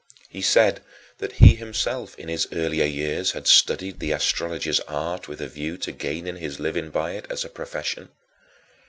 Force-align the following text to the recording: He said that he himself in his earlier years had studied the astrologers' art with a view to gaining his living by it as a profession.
He 0.29 0.41
said 0.41 0.81
that 1.19 1.33
he 1.33 1.53
himself 1.53 2.17
in 2.17 2.27
his 2.27 2.47
earlier 2.51 2.85
years 2.85 3.33
had 3.33 3.45
studied 3.45 3.99
the 3.99 4.13
astrologers' 4.13 4.79
art 4.87 5.27
with 5.27 5.39
a 5.39 5.47
view 5.47 5.77
to 5.77 5.91
gaining 5.91 6.37
his 6.37 6.59
living 6.59 6.89
by 6.89 7.11
it 7.11 7.27
as 7.29 7.45
a 7.45 7.49
profession. 7.49 8.09